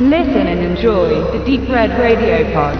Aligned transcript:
Listen 0.00 0.46
and 0.46 0.60
enjoy 0.60 1.08
the 1.32 1.44
Deep 1.44 1.68
Red 1.68 1.90
Radio 1.98 2.44
Pod. 2.54 2.78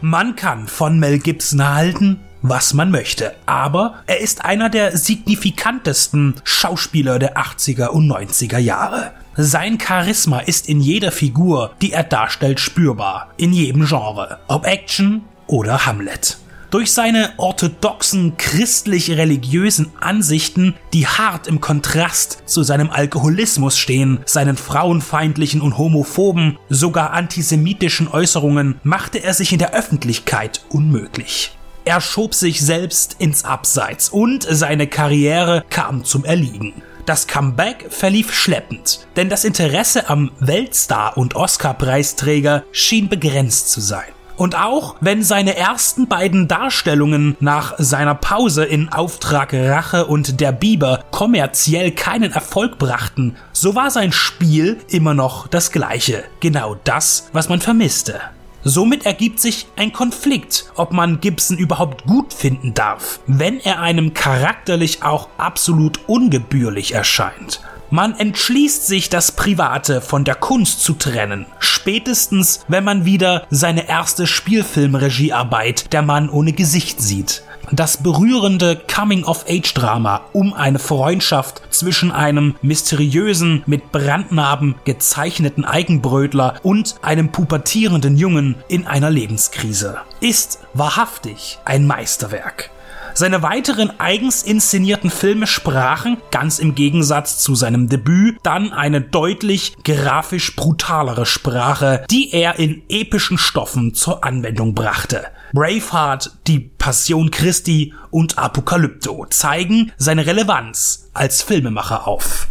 Man 0.00 0.36
kann 0.36 0.68
von 0.68 1.00
Mel 1.00 1.18
Gibson 1.18 1.68
halten, 1.68 2.20
was 2.42 2.74
man 2.74 2.92
möchte, 2.92 3.34
aber 3.44 3.96
er 4.06 4.20
ist 4.20 4.44
einer 4.44 4.68
der 4.70 4.96
signifikantesten 4.96 6.36
Schauspieler 6.44 7.18
der 7.18 7.36
80er 7.36 7.88
und 7.88 8.08
90er 8.08 8.58
Jahre. 8.58 9.14
Sein 9.34 9.80
Charisma 9.80 10.38
ist 10.38 10.68
in 10.68 10.80
jeder 10.80 11.10
Figur, 11.10 11.72
die 11.82 11.90
er 11.90 12.04
darstellt, 12.04 12.60
spürbar, 12.60 13.32
in 13.36 13.52
jedem 13.52 13.84
Genre, 13.84 14.38
ob 14.46 14.64
Action 14.64 15.22
oder 15.48 15.86
Hamlet. 15.86 16.38
Durch 16.70 16.92
seine 16.92 17.32
orthodoxen 17.36 18.36
christlich-religiösen 18.36 19.92
Ansichten, 20.00 20.74
die 20.92 21.06
hart 21.06 21.46
im 21.46 21.60
Kontrast 21.60 22.42
zu 22.46 22.64
seinem 22.64 22.90
Alkoholismus 22.90 23.78
stehen, 23.78 24.18
seinen 24.26 24.56
frauenfeindlichen 24.56 25.60
und 25.60 25.78
homophoben, 25.78 26.58
sogar 26.68 27.12
antisemitischen 27.12 28.08
Äußerungen, 28.08 28.80
machte 28.82 29.22
er 29.22 29.32
sich 29.32 29.52
in 29.52 29.60
der 29.60 29.74
Öffentlichkeit 29.74 30.64
unmöglich. 30.68 31.56
Er 31.84 32.00
schob 32.00 32.34
sich 32.34 32.60
selbst 32.60 33.14
ins 33.20 33.44
Abseits 33.44 34.08
und 34.08 34.44
seine 34.50 34.88
Karriere 34.88 35.64
kam 35.70 36.04
zum 36.04 36.24
Erliegen. 36.24 36.82
Das 37.06 37.28
Comeback 37.28 37.86
verlief 37.90 38.34
schleppend, 38.34 39.06
denn 39.14 39.28
das 39.28 39.44
Interesse 39.44 40.10
am 40.10 40.32
Weltstar 40.40 41.16
und 41.16 41.36
Oscar-Preisträger 41.36 42.64
schien 42.72 43.08
begrenzt 43.08 43.70
zu 43.70 43.80
sein. 43.80 44.15
Und 44.36 44.54
auch 44.54 44.96
wenn 45.00 45.22
seine 45.22 45.56
ersten 45.56 46.08
beiden 46.08 46.46
Darstellungen 46.46 47.36
nach 47.40 47.74
seiner 47.78 48.14
Pause 48.14 48.64
in 48.64 48.90
Auftrag 48.90 49.54
Rache 49.54 50.06
und 50.06 50.40
der 50.40 50.52
Biber 50.52 51.04
kommerziell 51.10 51.90
keinen 51.92 52.32
Erfolg 52.32 52.78
brachten, 52.78 53.36
so 53.52 53.74
war 53.74 53.90
sein 53.90 54.12
Spiel 54.12 54.78
immer 54.88 55.14
noch 55.14 55.46
das 55.46 55.72
gleiche. 55.72 56.24
Genau 56.40 56.76
das, 56.84 57.30
was 57.32 57.48
man 57.48 57.60
vermisste. 57.60 58.20
Somit 58.62 59.06
ergibt 59.06 59.40
sich 59.40 59.68
ein 59.76 59.92
Konflikt, 59.92 60.72
ob 60.74 60.92
man 60.92 61.20
Gibson 61.20 61.56
überhaupt 61.56 62.04
gut 62.04 62.34
finden 62.34 62.74
darf, 62.74 63.20
wenn 63.28 63.60
er 63.60 63.80
einem 63.80 64.12
charakterlich 64.12 65.04
auch 65.04 65.28
absolut 65.38 66.00
ungebührlich 66.08 66.92
erscheint. 66.92 67.60
Man 67.90 68.18
entschließt 68.18 68.86
sich, 68.86 69.08
das 69.08 69.32
Private 69.32 70.00
von 70.00 70.24
der 70.24 70.34
Kunst 70.34 70.80
zu 70.80 70.94
trennen. 70.94 71.46
Spätestens, 71.60 72.64
wenn 72.66 72.82
man 72.82 73.04
wieder 73.04 73.46
seine 73.50 73.88
erste 73.88 74.26
Spielfilmregiearbeit 74.26 75.92
Der 75.92 76.02
Mann 76.02 76.28
ohne 76.28 76.52
Gesicht 76.52 77.00
sieht. 77.00 77.42
Das 77.72 77.96
berührende 77.96 78.80
Coming-of-Age-Drama 78.92 80.22
um 80.32 80.52
eine 80.52 80.78
Freundschaft 80.78 81.62
zwischen 81.70 82.12
einem 82.12 82.54
mysteriösen, 82.62 83.62
mit 83.66 83.90
Brandnarben 83.90 84.76
gezeichneten 84.84 85.64
Eigenbrötler 85.64 86.60
und 86.62 86.94
einem 87.02 87.30
pubertierenden 87.30 88.16
Jungen 88.16 88.56
in 88.68 88.86
einer 88.86 89.10
Lebenskrise 89.10 89.98
ist 90.20 90.60
wahrhaftig 90.74 91.58
ein 91.64 91.86
Meisterwerk. 91.86 92.70
Seine 93.18 93.42
weiteren 93.42 93.98
eigens 93.98 94.42
inszenierten 94.42 95.08
Filme 95.08 95.46
sprachen, 95.46 96.18
ganz 96.30 96.58
im 96.58 96.74
Gegensatz 96.74 97.38
zu 97.38 97.54
seinem 97.54 97.88
Debüt, 97.88 98.36
dann 98.42 98.74
eine 98.74 99.00
deutlich 99.00 99.74
grafisch 99.84 100.54
brutalere 100.54 101.24
Sprache, 101.24 102.04
die 102.10 102.34
er 102.34 102.58
in 102.58 102.82
epischen 102.90 103.38
Stoffen 103.38 103.94
zur 103.94 104.22
Anwendung 104.22 104.74
brachte. 104.74 105.24
Braveheart, 105.54 106.32
die 106.46 106.58
Passion 106.58 107.30
Christi 107.30 107.94
und 108.10 108.36
Apokalypto 108.36 109.24
zeigen 109.30 109.92
seine 109.96 110.26
Relevanz 110.26 111.08
als 111.14 111.40
Filmemacher 111.40 112.06
auf. 112.06 112.48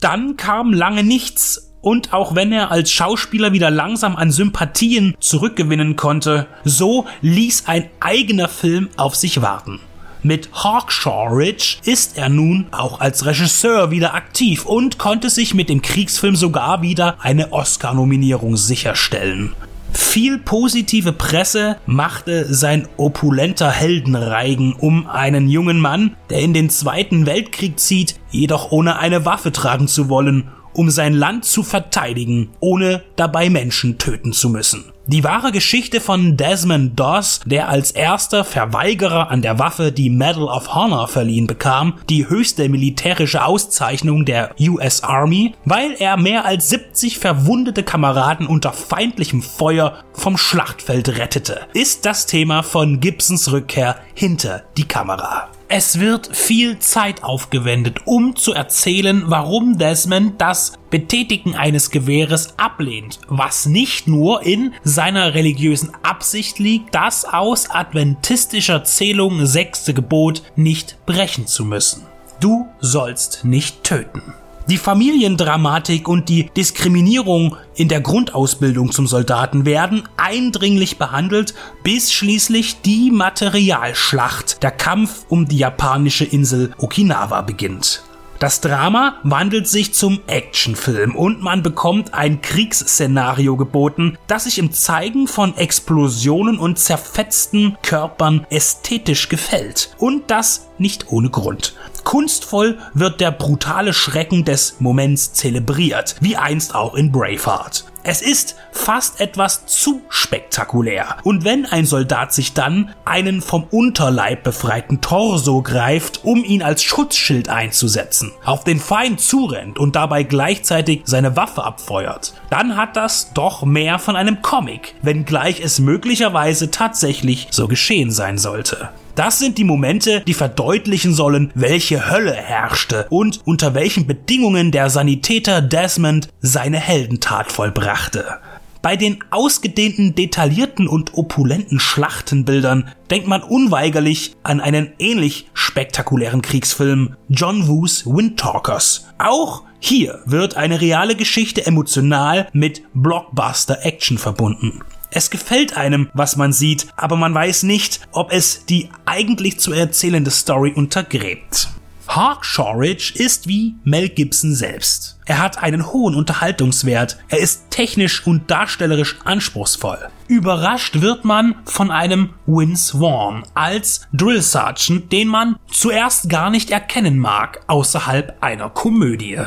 Dann 0.00 0.36
kam 0.36 0.72
lange 0.72 1.04
nichts 1.04 1.70
und 1.80 2.12
auch 2.12 2.34
wenn 2.34 2.50
er 2.50 2.72
als 2.72 2.90
Schauspieler 2.90 3.52
wieder 3.52 3.70
langsam 3.70 4.16
an 4.16 4.32
Sympathien 4.32 5.14
zurückgewinnen 5.20 5.94
konnte, 5.94 6.48
so 6.64 7.06
ließ 7.20 7.68
ein 7.68 7.88
eigener 8.00 8.48
Film 8.48 8.88
auf 8.96 9.14
sich 9.14 9.42
warten. 9.42 9.78
Mit 10.22 10.50
Hawkshaw 10.52 11.28
Ridge 11.28 11.76
ist 11.84 12.18
er 12.18 12.28
nun 12.28 12.66
auch 12.72 13.00
als 13.00 13.24
Regisseur 13.24 13.90
wieder 13.92 14.14
aktiv 14.14 14.66
und 14.66 14.98
konnte 14.98 15.30
sich 15.30 15.54
mit 15.54 15.68
dem 15.68 15.80
Kriegsfilm 15.80 16.34
sogar 16.34 16.82
wieder 16.82 17.16
eine 17.20 17.52
Oscar-Nominierung 17.52 18.56
sicherstellen. 18.56 19.54
Viel 19.92 20.38
positive 20.38 21.12
Presse 21.12 21.76
machte 21.86 22.52
sein 22.52 22.88
opulenter 22.96 23.70
Heldenreigen 23.70 24.74
um 24.74 25.06
einen 25.06 25.48
jungen 25.48 25.80
Mann, 25.80 26.16
der 26.30 26.40
in 26.40 26.52
den 26.52 26.68
Zweiten 26.68 27.24
Weltkrieg 27.24 27.78
zieht, 27.78 28.16
jedoch 28.30 28.70
ohne 28.70 28.98
eine 28.98 29.24
Waffe 29.24 29.52
tragen 29.52 29.88
zu 29.88 30.08
wollen, 30.08 30.48
um 30.72 30.90
sein 30.90 31.14
Land 31.14 31.44
zu 31.44 31.62
verteidigen, 31.62 32.50
ohne 32.60 33.02
dabei 33.16 33.50
Menschen 33.50 33.98
töten 33.98 34.32
zu 34.32 34.50
müssen. 34.50 34.92
Die 35.10 35.24
wahre 35.24 35.52
Geschichte 35.52 36.02
von 36.02 36.36
Desmond 36.36 37.00
Doss, 37.00 37.40
der 37.46 37.70
als 37.70 37.92
erster 37.92 38.44
Verweigerer 38.44 39.30
an 39.30 39.40
der 39.40 39.58
Waffe 39.58 39.90
die 39.90 40.10
Medal 40.10 40.42
of 40.42 40.74
Honor 40.74 41.08
verliehen 41.08 41.46
bekam, 41.46 41.94
die 42.10 42.28
höchste 42.28 42.68
militärische 42.68 43.42
Auszeichnung 43.42 44.26
der 44.26 44.54
US 44.60 45.02
Army, 45.02 45.54
weil 45.64 45.94
er 45.98 46.18
mehr 46.18 46.44
als 46.44 46.68
70 46.68 47.18
verwundete 47.18 47.84
Kameraden 47.84 48.46
unter 48.46 48.74
feindlichem 48.74 49.40
Feuer 49.40 49.94
vom 50.12 50.36
Schlachtfeld 50.36 51.16
rettete, 51.16 51.62
ist 51.72 52.04
das 52.04 52.26
Thema 52.26 52.62
von 52.62 53.00
Gibsons 53.00 53.50
Rückkehr 53.50 53.96
hinter 54.12 54.64
die 54.76 54.84
Kamera. 54.86 55.48
Es 55.70 56.00
wird 56.00 56.34
viel 56.34 56.78
Zeit 56.78 57.22
aufgewendet, 57.22 57.98
um 58.06 58.36
zu 58.36 58.54
erzählen, 58.54 59.24
warum 59.26 59.76
Desmond 59.76 60.40
das 60.40 60.72
Betätigen 60.88 61.56
eines 61.56 61.90
Gewehres 61.90 62.54
ablehnt, 62.58 63.20
was 63.28 63.66
nicht 63.66 64.08
nur 64.08 64.46
in 64.46 64.72
seiner 64.82 65.34
religiösen 65.34 65.92
Absicht 66.02 66.58
liegt, 66.58 66.94
das 66.94 67.26
aus 67.26 67.68
adventistischer 67.68 68.82
Zählung 68.84 69.44
sechste 69.44 69.92
Gebot 69.92 70.42
nicht 70.56 71.04
brechen 71.04 71.46
zu 71.46 71.66
müssen. 71.66 72.06
Du 72.40 72.66
sollst 72.80 73.44
nicht 73.44 73.84
töten. 73.84 74.22
Die 74.68 74.76
Familiendramatik 74.76 76.08
und 76.08 76.28
die 76.28 76.50
Diskriminierung 76.54 77.56
in 77.74 77.88
der 77.88 78.02
Grundausbildung 78.02 78.92
zum 78.92 79.06
Soldaten 79.06 79.64
werden 79.64 80.06
eindringlich 80.18 80.98
behandelt, 80.98 81.54
bis 81.82 82.12
schließlich 82.12 82.82
die 82.82 83.10
Materialschlacht, 83.10 84.62
der 84.62 84.72
Kampf 84.72 85.24
um 85.30 85.48
die 85.48 85.56
japanische 85.56 86.26
Insel 86.26 86.74
Okinawa 86.76 87.40
beginnt. 87.40 88.02
Das 88.40 88.60
Drama 88.60 89.16
wandelt 89.24 89.66
sich 89.66 89.94
zum 89.94 90.20
Actionfilm 90.26 91.16
und 91.16 91.42
man 91.42 91.62
bekommt 91.62 92.12
ein 92.12 92.40
Kriegsszenario 92.40 93.56
geboten, 93.56 94.16
das 94.28 94.44
sich 94.44 94.58
im 94.58 94.70
Zeigen 94.70 95.26
von 95.26 95.56
Explosionen 95.56 96.58
und 96.58 96.78
zerfetzten 96.78 97.78
Körpern 97.82 98.46
ästhetisch 98.50 99.30
gefällt. 99.30 99.96
Und 99.98 100.30
das 100.30 100.68
nicht 100.78 101.10
ohne 101.10 101.30
Grund. 101.30 101.74
Kunstvoll 102.08 102.78
wird 102.94 103.20
der 103.20 103.30
brutale 103.30 103.92
Schrecken 103.92 104.46
des 104.46 104.80
Moments 104.80 105.34
zelebriert, 105.34 106.16
wie 106.22 106.38
einst 106.38 106.74
auch 106.74 106.94
in 106.94 107.12
Braveheart. 107.12 107.84
Es 108.02 108.22
ist 108.22 108.56
fast 108.72 109.20
etwas 109.20 109.66
zu 109.66 110.00
spektakulär. 110.08 111.18
Und 111.24 111.44
wenn 111.44 111.66
ein 111.66 111.84
Soldat 111.84 112.32
sich 112.32 112.54
dann 112.54 112.94
einen 113.04 113.42
vom 113.42 113.64
Unterleib 113.64 114.42
befreiten 114.42 115.02
Torso 115.02 115.60
greift, 115.60 116.24
um 116.24 116.42
ihn 116.44 116.62
als 116.62 116.82
Schutzschild 116.82 117.50
einzusetzen, 117.50 118.32
auf 118.42 118.64
den 118.64 118.80
Feind 118.80 119.20
zurennt 119.20 119.78
und 119.78 119.94
dabei 119.94 120.22
gleichzeitig 120.22 121.02
seine 121.04 121.36
Waffe 121.36 121.62
abfeuert, 121.62 122.32
dann 122.48 122.78
hat 122.78 122.96
das 122.96 123.34
doch 123.34 123.66
mehr 123.66 123.98
von 123.98 124.16
einem 124.16 124.40
Comic, 124.40 124.94
wenngleich 125.02 125.60
es 125.60 125.78
möglicherweise 125.78 126.70
tatsächlich 126.70 127.48
so 127.50 127.68
geschehen 127.68 128.10
sein 128.10 128.38
sollte. 128.38 128.88
Das 129.18 129.40
sind 129.40 129.58
die 129.58 129.64
Momente, 129.64 130.20
die 130.20 130.32
verdeutlichen 130.32 131.12
sollen, 131.12 131.50
welche 131.56 132.08
Hölle 132.08 132.34
herrschte 132.34 133.08
und 133.10 133.40
unter 133.44 133.74
welchen 133.74 134.06
Bedingungen 134.06 134.70
der 134.70 134.90
Sanitäter 134.90 135.60
Desmond 135.60 136.28
seine 136.40 136.78
Heldentat 136.78 137.50
vollbrachte. 137.50 138.38
Bei 138.80 138.94
den 138.94 139.18
ausgedehnten, 139.30 140.14
detaillierten 140.14 140.86
und 140.86 141.18
opulenten 141.18 141.80
Schlachtenbildern 141.80 142.90
denkt 143.10 143.26
man 143.26 143.42
unweigerlich 143.42 144.36
an 144.44 144.60
einen 144.60 144.92
ähnlich 145.00 145.48
spektakulären 145.52 146.40
Kriegsfilm 146.40 147.16
John 147.28 147.66
Woos 147.66 148.06
Windtalkers. 148.06 149.08
Auch 149.18 149.64
hier 149.80 150.20
wird 150.26 150.56
eine 150.56 150.80
reale 150.80 151.16
Geschichte 151.16 151.66
emotional 151.66 152.46
mit 152.52 152.82
Blockbuster-Action 152.94 154.16
verbunden. 154.16 154.84
Es 155.10 155.30
gefällt 155.30 155.76
einem, 155.76 156.10
was 156.12 156.36
man 156.36 156.52
sieht, 156.52 156.88
aber 156.96 157.16
man 157.16 157.34
weiß 157.34 157.62
nicht, 157.62 158.00
ob 158.12 158.32
es 158.32 158.66
die 158.66 158.90
eigentlich 159.06 159.58
zu 159.58 159.72
erzählende 159.72 160.30
Story 160.30 160.72
untergräbt. 160.74 161.68
Hawkshaw 162.08 162.72
Ridge 162.72 163.12
ist 163.16 163.48
wie 163.48 163.74
Mel 163.84 164.08
Gibson 164.08 164.54
selbst. 164.54 165.18
Er 165.26 165.42
hat 165.42 165.62
einen 165.62 165.92
hohen 165.92 166.14
Unterhaltungswert, 166.14 167.18
er 167.28 167.38
ist 167.38 167.70
technisch 167.70 168.26
und 168.26 168.50
darstellerisch 168.50 169.16
anspruchsvoll. 169.24 170.08
Überrascht 170.26 171.02
wird 171.02 171.26
man 171.26 171.54
von 171.66 171.90
einem 171.90 172.30
Vince 172.46 172.98
Vaughn 172.98 173.44
als 173.52 174.08
Drill 174.14 174.40
Sergeant, 174.40 175.12
den 175.12 175.28
man 175.28 175.56
zuerst 175.70 176.30
gar 176.30 176.48
nicht 176.48 176.70
erkennen 176.70 177.18
mag 177.18 177.60
außerhalb 177.66 178.36
einer 178.40 178.70
Komödie. 178.70 179.38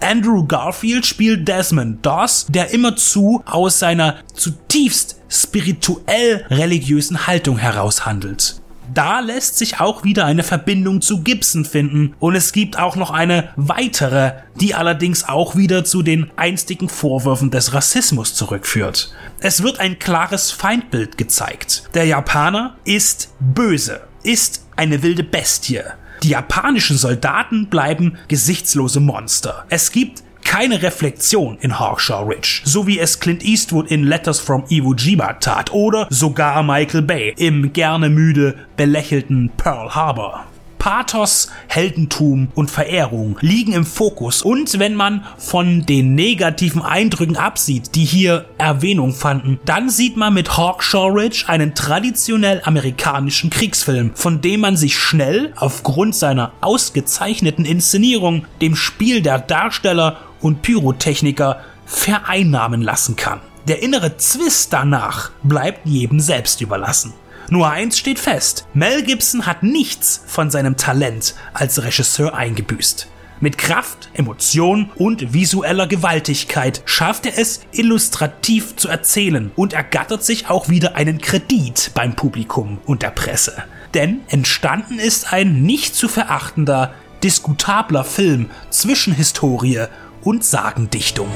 Andrew 0.00 0.46
Garfield 0.46 1.06
spielt 1.06 1.46
Desmond 1.46 2.04
Doss, 2.04 2.46
der 2.48 2.72
immerzu 2.72 3.42
aus 3.46 3.78
seiner 3.78 4.16
zutiefst 4.34 5.20
spirituell 5.28 6.44
religiösen 6.50 7.26
Haltung 7.26 7.58
heraus 7.58 8.06
handelt. 8.06 8.60
Da 8.92 9.20
lässt 9.20 9.56
sich 9.56 9.78
auch 9.78 10.02
wieder 10.02 10.24
eine 10.24 10.42
Verbindung 10.42 11.00
zu 11.00 11.22
Gibson 11.22 11.64
finden 11.64 12.16
und 12.18 12.34
es 12.34 12.52
gibt 12.52 12.76
auch 12.76 12.96
noch 12.96 13.12
eine 13.12 13.50
weitere, 13.54 14.32
die 14.60 14.74
allerdings 14.74 15.28
auch 15.28 15.54
wieder 15.54 15.84
zu 15.84 16.02
den 16.02 16.30
einstigen 16.34 16.88
Vorwürfen 16.88 17.52
des 17.52 17.72
Rassismus 17.72 18.34
zurückführt. 18.34 19.12
Es 19.38 19.62
wird 19.62 19.78
ein 19.78 20.00
klares 20.00 20.50
Feindbild 20.50 21.18
gezeigt. 21.18 21.84
Der 21.94 22.04
Japaner 22.04 22.76
ist 22.84 23.32
böse, 23.38 24.00
ist 24.24 24.66
eine 24.74 25.04
wilde 25.04 25.22
Bestie. 25.22 25.82
Die 26.22 26.30
japanischen 26.30 26.98
Soldaten 26.98 27.66
bleiben 27.68 28.18
gesichtslose 28.28 29.00
Monster. 29.00 29.64
Es 29.70 29.90
gibt 29.90 30.22
keine 30.44 30.82
Reflexion 30.82 31.56
in 31.60 31.78
Hawkshaw 31.78 32.24
Ridge, 32.24 32.62
so 32.64 32.86
wie 32.86 32.98
es 32.98 33.20
Clint 33.20 33.42
Eastwood 33.42 33.90
in 33.90 34.04
Letters 34.04 34.38
from 34.38 34.64
Iwo 34.68 34.94
Jima 34.94 35.34
tat 35.34 35.72
oder 35.72 36.06
sogar 36.10 36.62
Michael 36.62 37.02
Bay 37.02 37.34
im 37.38 37.72
gerne 37.72 38.10
müde 38.10 38.56
belächelten 38.76 39.50
Pearl 39.56 39.94
Harbor. 39.94 40.44
Pathos, 40.80 41.48
Heldentum 41.68 42.48
und 42.54 42.70
Verehrung 42.70 43.36
liegen 43.42 43.72
im 43.72 43.84
Fokus 43.84 44.42
und 44.42 44.78
wenn 44.78 44.94
man 44.94 45.24
von 45.36 45.84
den 45.84 46.14
negativen 46.14 46.82
Eindrücken 46.82 47.36
absieht, 47.36 47.94
die 47.94 48.06
hier 48.06 48.46
Erwähnung 48.56 49.12
fanden, 49.12 49.60
dann 49.66 49.90
sieht 49.90 50.16
man 50.16 50.32
mit 50.34 50.56
Hawkshaw 50.56 51.08
Ridge 51.08 51.44
einen 51.46 51.74
traditionell 51.74 52.62
amerikanischen 52.64 53.50
Kriegsfilm, 53.50 54.12
von 54.14 54.40
dem 54.40 54.60
man 54.60 54.78
sich 54.78 54.98
schnell 54.98 55.52
aufgrund 55.56 56.14
seiner 56.14 56.52
ausgezeichneten 56.62 57.66
Inszenierung, 57.66 58.46
dem 58.62 58.74
Spiel 58.74 59.20
der 59.20 59.38
Darsteller 59.38 60.16
und 60.40 60.62
Pyrotechniker 60.62 61.60
vereinnahmen 61.84 62.80
lassen 62.80 63.16
kann. 63.16 63.40
Der 63.68 63.82
innere 63.82 64.16
Zwist 64.16 64.72
danach 64.72 65.30
bleibt 65.42 65.86
jedem 65.86 66.20
selbst 66.20 66.60
überlassen. 66.60 67.12
Nur 67.50 67.68
eins 67.68 67.98
steht 67.98 68.18
fest. 68.18 68.66
Mel 68.74 69.02
Gibson 69.02 69.44
hat 69.46 69.62
nichts 69.62 70.22
von 70.26 70.50
seinem 70.50 70.76
Talent 70.76 71.34
als 71.52 71.82
Regisseur 71.82 72.34
eingebüßt. 72.34 73.08
Mit 73.42 73.56
Kraft, 73.56 74.10
Emotion 74.12 74.90
und 74.96 75.32
visueller 75.32 75.86
Gewaltigkeit 75.86 76.82
schafft 76.84 77.24
er 77.24 77.38
es, 77.38 77.60
illustrativ 77.72 78.76
zu 78.76 78.88
erzählen 78.88 79.50
und 79.56 79.72
ergattert 79.72 80.22
sich 80.22 80.50
auch 80.50 80.68
wieder 80.68 80.94
einen 80.94 81.20
Kredit 81.20 81.90
beim 81.94 82.14
Publikum 82.14 82.78
und 82.84 83.02
der 83.02 83.10
Presse. 83.10 83.64
Denn 83.94 84.20
entstanden 84.28 84.98
ist 84.98 85.32
ein 85.32 85.62
nicht 85.62 85.94
zu 85.94 86.06
verachtender, 86.06 86.92
diskutabler 87.22 88.04
Film 88.04 88.50
zwischen 88.68 89.14
Historie 89.14 89.86
und 90.22 90.44
Sagendichtung. 90.44 91.28